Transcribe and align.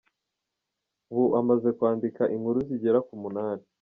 Ubu 1.11 1.25
amaze 1.39 1.69
kwandika 1.77 2.23
inkuru 2.35 2.59
zigera 2.69 2.99
ku 3.07 3.13
munani. 3.21 3.63